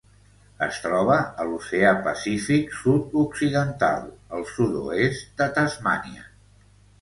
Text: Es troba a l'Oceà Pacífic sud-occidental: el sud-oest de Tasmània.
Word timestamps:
Es 0.67 0.77
troba 0.83 1.17
a 1.43 1.43
l'Oceà 1.49 1.91
Pacífic 2.07 2.73
sud-occidental: 2.77 4.09
el 4.39 4.49
sud-oest 4.55 5.31
de 5.43 5.49
Tasmània. 5.61 6.27